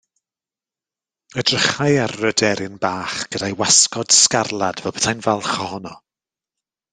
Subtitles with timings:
[1.41, 5.95] Edrychai ar yr aderyn bach gyda'i wasgod sgarlad fel petai'n falch ohono.